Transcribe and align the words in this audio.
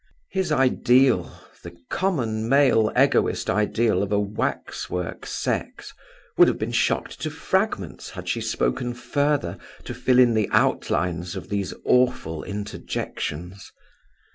His 0.31 0.51
ideal, 0.51 1.31
the 1.61 1.77
common 1.91 2.49
male 2.49 2.91
Egoist 2.97 3.51
ideal 3.51 4.01
of 4.01 4.11
a 4.11 4.19
waxwork 4.19 5.27
sex, 5.27 5.93
would 6.39 6.47
have 6.47 6.57
been 6.57 6.71
shocked 6.71 7.21
to 7.21 7.29
fragments 7.29 8.09
had 8.09 8.27
she 8.27 8.41
spoken 8.41 8.95
further 8.95 9.59
to 9.83 9.93
fill 9.93 10.17
in 10.17 10.33
the 10.33 10.49
outlines 10.51 11.35
of 11.35 11.49
these 11.49 11.75
awful 11.85 12.43
interjections. 12.43 13.71